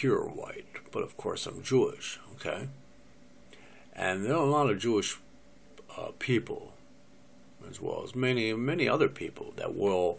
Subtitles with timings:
[0.00, 2.68] pure white, but of course I'm Jewish, okay?
[3.92, 5.18] And there are a lot of Jewish
[5.94, 6.72] uh, people,
[7.68, 10.18] as well as many, many other people, that will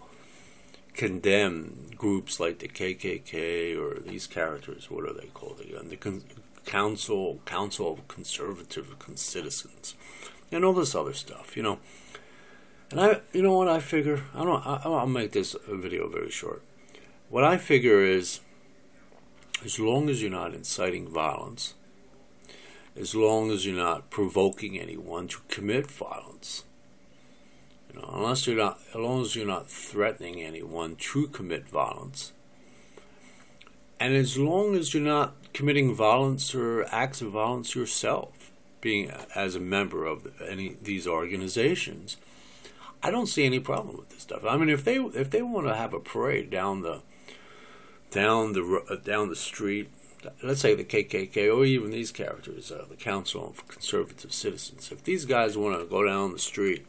[0.94, 4.91] condemn groups like the KKK or these characters.
[4.91, 5.89] What are they called again?
[5.89, 6.25] The Con-
[6.63, 9.95] Council Council of Conservative Citizens,
[10.52, 11.57] and all this other stuff.
[11.57, 11.79] You know,
[12.91, 14.25] and I, you know what I figure?
[14.36, 14.63] I don't.
[14.63, 16.61] I, I'll make this video very short.
[17.29, 18.41] What I figure is,
[19.64, 21.75] as long as you're not inciting violence,
[23.00, 26.64] as long as you're not provoking anyone to commit violence,
[27.93, 32.31] you know, unless you're not, as long as you're not threatening anyone to commit violence,
[34.00, 39.56] and as long as you're not committing violence or acts of violence yourself, being as
[39.56, 42.17] a member of any these organizations,
[43.03, 44.44] I don't see any problem with this stuff.
[44.44, 47.02] I mean, if they if they want to have a parade down the
[48.11, 49.89] down the uh, down the street,
[50.44, 55.04] let's say the KKK or even these characters, uh, the Council of Conservative Citizens, if
[55.04, 56.86] these guys want to go down the street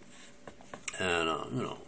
[0.99, 1.79] and uh, you know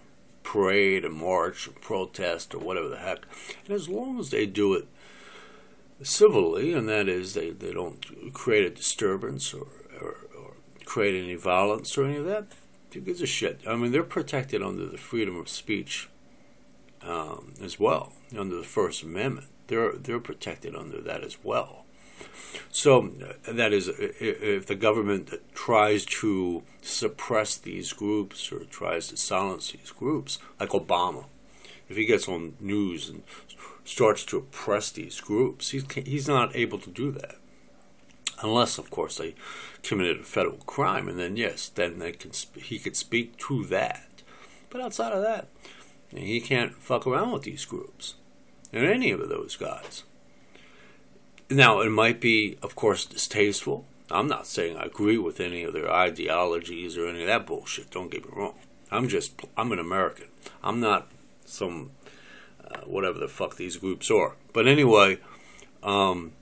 [0.43, 3.27] parade and march or protest or whatever the heck,
[3.67, 4.87] and as long as they do it
[6.03, 9.67] civilly, and that is they, they don't create a disturbance or,
[10.01, 10.53] or, or
[10.85, 12.47] create any violence or any of that
[12.95, 13.61] who gives a shit?
[13.67, 16.09] I mean, they're protected under the freedom of speech
[17.03, 19.49] um, as well, under the First Amendment.
[19.67, 21.85] They're they're protected under that as well.
[22.71, 23.11] So
[23.49, 29.91] that is, if the government tries to suppress these groups or tries to silence these
[29.91, 31.25] groups, like Obama,
[31.89, 33.23] if he gets on news and
[33.85, 37.37] starts to oppress these groups, he's he's not able to do that
[38.43, 39.35] unless, of course, they
[39.83, 44.23] committed a federal crime, and then yes, then they can he could speak to that.
[44.71, 45.49] But outside of that,
[46.11, 48.15] he can't fuck around with these groups
[48.75, 50.03] and any of those guys.
[51.49, 53.87] Now, it might be, of course, distasteful.
[54.11, 57.91] I'm not saying I agree with any of their ideologies or any of that bullshit.
[57.91, 58.55] Don't get me wrong.
[58.91, 60.29] I'm just I'm an American.
[60.63, 61.09] I'm not
[61.45, 61.93] some
[62.69, 64.37] uh, whatever the fuck these groups are.
[64.53, 65.19] But anyway,
[65.83, 66.33] um,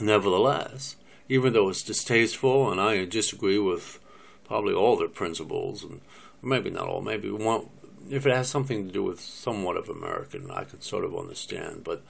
[0.00, 0.96] nevertheless,
[1.28, 3.98] even though it's distasteful and I disagree with
[4.44, 6.00] probably all their principles, and
[6.42, 7.70] maybe not all, maybe one,
[8.10, 11.84] if it has something to do with somewhat of American, I can sort of understand,
[11.84, 12.02] but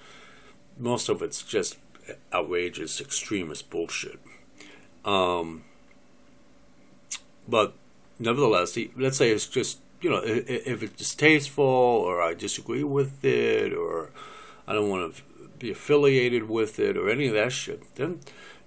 [0.79, 1.79] most of it's just
[2.33, 4.21] outrageous, extremist bullshit.
[5.05, 5.65] Um,
[7.49, 7.75] but
[8.19, 13.73] nevertheless, let's say it's just, you know, if it's distasteful or I disagree with it
[13.73, 14.11] or
[14.67, 15.23] I don't want to
[15.59, 18.21] be affiliated with it or any of that shit, then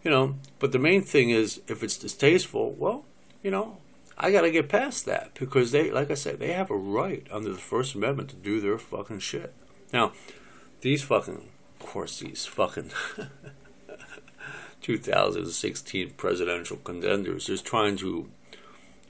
[0.03, 3.05] you know, but the main thing is if it's distasteful, well,
[3.43, 3.77] you know,
[4.17, 7.25] I got to get past that because they, like I said, they have a right
[7.31, 9.53] under the First Amendment to do their fucking shit.
[9.93, 10.13] Now,
[10.81, 12.91] these fucking, of course, these fucking
[14.81, 18.29] 2016 presidential contenders is trying to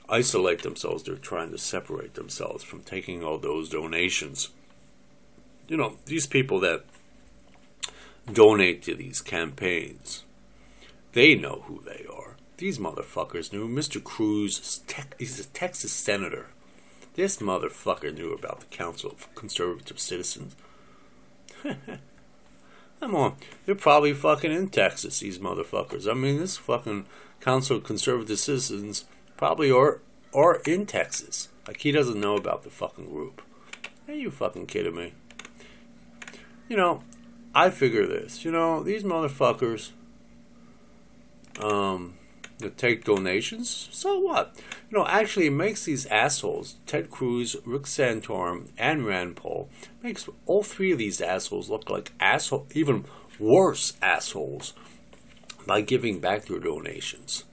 [0.10, 1.04] isolate themselves.
[1.04, 4.50] They're trying to separate themselves from taking all those donations.
[5.68, 6.84] You know, these people that
[8.32, 10.26] donate to these campaigns
[11.18, 12.27] they know who they are.
[12.58, 13.68] These motherfuckers knew.
[13.68, 14.04] Mr.
[14.04, 14.82] Cruz,
[15.20, 16.48] he's a Texas senator.
[17.14, 20.56] This motherfucker knew about the Council of Conservative Citizens.
[23.00, 23.36] Come on.
[23.66, 26.10] They're probably fucking in Texas, these motherfuckers.
[26.10, 27.06] I mean, this fucking
[27.42, 30.02] Council of Conservative Citizens probably are,
[30.34, 31.50] are in Texas.
[31.68, 33.42] Like, he doesn't know about the fucking group.
[34.08, 35.14] Are you fucking kidding me?
[36.70, 37.04] You know,
[37.54, 38.44] I figure this.
[38.44, 39.92] You know, these motherfuckers
[41.60, 42.16] um,
[42.60, 43.90] to take donations.
[43.92, 44.56] So what?
[44.90, 49.70] You know, actually, it makes these assholes, Ted Cruz, Rick Santorum, and Rand Paul,
[50.02, 53.06] makes all three of these assholes look like asshole, even
[53.40, 54.74] worse assholes,
[55.66, 57.44] by giving back their donations.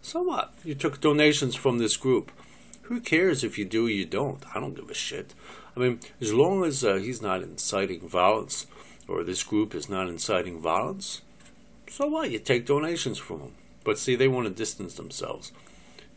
[0.00, 0.54] So what?
[0.64, 2.30] You took donations from this group.
[2.82, 4.44] Who cares if you do or you don't?
[4.54, 5.34] I don't give a shit.
[5.76, 8.66] I mean, as long as uh, he's not inciting violence,
[9.08, 11.22] or this group is not inciting violence,
[11.88, 12.30] so what?
[12.30, 13.52] You take donations from them.
[13.84, 15.52] But see, they want to distance themselves.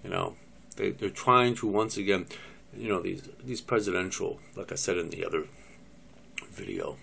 [0.04, 0.36] You know,
[0.78, 2.28] they, they're trying to once again,
[2.76, 5.46] you know, these these presidential, like I said in the other
[6.50, 6.98] video,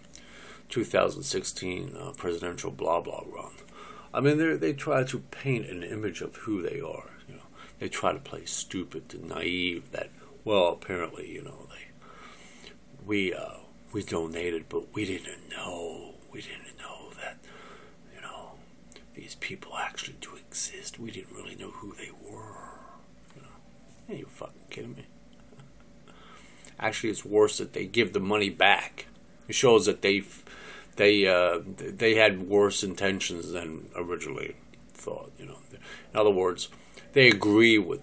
[0.71, 3.53] 2016 uh, presidential blah blah run.
[4.13, 7.11] I mean, they they try to paint an image of who they are.
[7.29, 9.91] You know, they try to play stupid and naive.
[9.93, 10.11] That
[10.45, 11.89] well, apparently, you know, they
[13.05, 13.59] we uh,
[13.93, 16.15] we donated, but we didn't know.
[16.33, 16.74] We didn't
[19.25, 21.01] these people actually do exist.
[21.01, 22.75] We didn't really know who they were.
[23.35, 24.15] You?
[24.15, 25.07] Are you fucking kidding me?
[26.79, 29.07] Actually, it's worse that they give the money back.
[29.49, 30.25] It shows that they
[30.97, 34.57] they uh, they had worse intentions than originally
[34.93, 35.33] thought.
[35.39, 36.69] You know, in other words,
[37.15, 38.03] they agree with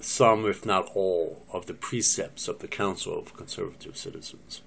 [0.00, 4.60] some, if not all, of the precepts of the Council of Conservative Citizens.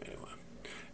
[0.00, 0.30] Anyway,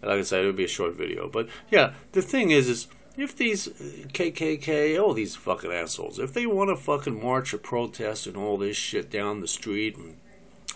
[0.03, 2.89] like I said, it would be a short video, but yeah, the thing is, is
[3.17, 7.59] if these uh, KKK, all these fucking assholes, if they want to fucking march or
[7.59, 10.17] protest and all this shit down the street and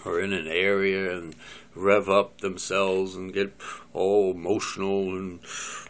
[0.05, 1.35] or in an area and
[1.75, 3.53] rev up themselves and get
[3.93, 5.41] all emotional and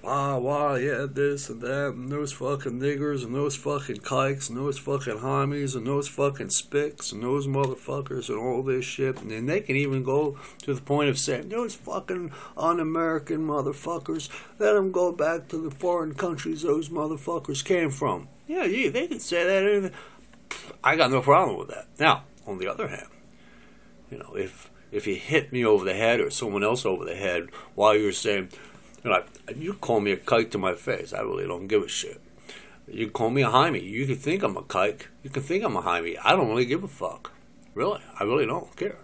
[0.05, 4.59] ah wah yeah this and that and those fucking niggers and those fucking kikes and
[4.59, 9.21] those fucking homies and those fucking spicks and those motherfuckers and all this shit.
[9.21, 14.29] And then they can even go to the point of saying those fucking un-American motherfuckers
[14.59, 18.29] let them go back to the foreign countries those motherfuckers came from.
[18.47, 19.93] Yeah yeah they can say that
[20.85, 21.88] I got no problem with that.
[21.99, 23.09] Now on the other hand
[24.11, 27.15] you know, if if you hit me over the head or someone else over the
[27.15, 28.51] head while you're saying,
[29.05, 29.25] you know,
[29.57, 32.21] you call me a kike to my face, I really don't give a shit.
[32.89, 33.83] You call me a Hymie.
[33.83, 35.07] You can think I'm a kike.
[35.23, 36.17] You can think I'm a Hymie.
[36.25, 37.33] I don't really give a fuck.
[37.75, 38.99] Really, I really don't care.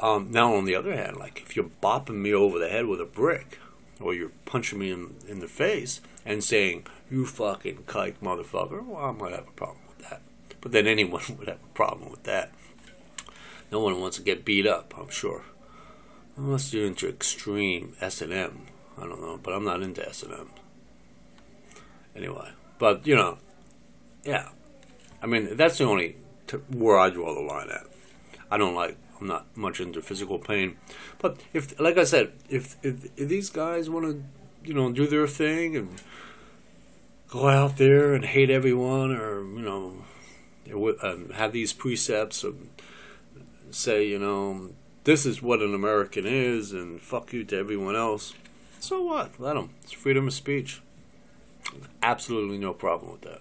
[0.00, 3.00] Um, now, on the other hand, like if you're bopping me over the head with
[3.00, 3.58] a brick,
[4.00, 9.04] or you're punching me in, in the face and saying, you fucking kike motherfucker, well,
[9.04, 10.20] I might have a problem with that.
[10.60, 12.52] But then anyone would have a problem with that.
[13.70, 15.42] No one wants to get beat up, I'm sure.
[16.36, 18.66] Unless you're into extreme S&M.
[18.98, 20.50] I don't know, but I'm not into S and M.
[22.14, 23.38] Anyway, but you know,
[24.24, 24.48] yeah.
[25.22, 26.16] I mean, that's the only
[26.46, 27.86] t- where I draw the line at.
[28.50, 28.96] I don't like.
[29.20, 30.76] I'm not much into physical pain,
[31.18, 34.22] but if, like I said, if if, if these guys want to,
[34.66, 36.00] you know, do their thing and
[37.28, 40.04] go out there and hate everyone, or you
[40.68, 42.56] know, have these precepts of
[43.76, 44.70] say, you know,
[45.04, 48.34] this is what an American is and fuck you to everyone else.
[48.80, 49.38] So what?
[49.38, 49.70] Let them.
[49.82, 50.80] It's freedom of speech.
[52.02, 53.40] Absolutely no problem with that.